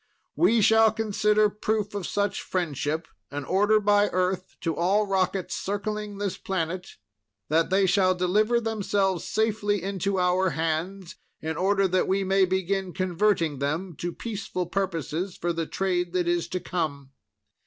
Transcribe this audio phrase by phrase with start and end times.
[0.35, 6.17] "We shall consider proof of such friendship an order by Earth to all rockets circling
[6.17, 6.97] this planet
[7.49, 12.93] that they shall deliver themselves safely into our hands, in order that we may begin
[12.93, 17.11] converting them to peaceful purposes for the trade that is to come.